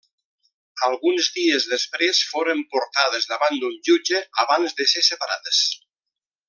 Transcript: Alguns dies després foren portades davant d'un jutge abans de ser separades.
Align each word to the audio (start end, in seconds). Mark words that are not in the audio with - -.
Alguns 0.87 1.27
dies 1.35 1.67
després 1.73 2.23
foren 2.31 2.65
portades 2.73 3.31
davant 3.35 3.61
d'un 3.65 3.79
jutge 3.91 4.27
abans 4.47 4.79
de 4.81 4.93
ser 4.95 5.09
separades. 5.13 5.65